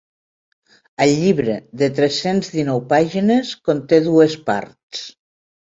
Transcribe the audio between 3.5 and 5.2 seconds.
conté dues parts.